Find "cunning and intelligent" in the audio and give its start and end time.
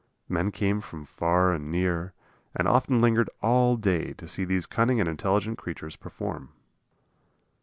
4.65-5.59